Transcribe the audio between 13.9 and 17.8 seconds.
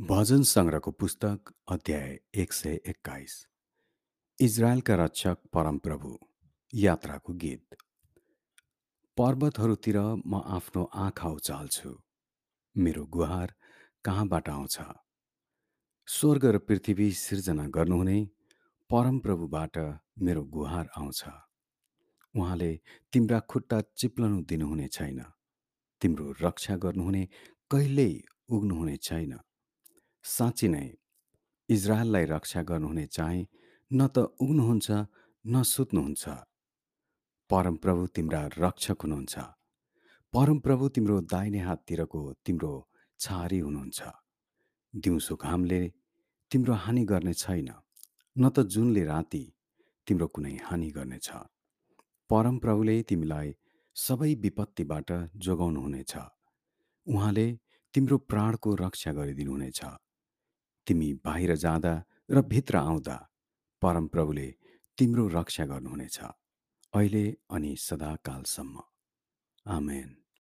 कहाँबाट आउँछ? स्वर्ग र पृथ्वी सिर्जना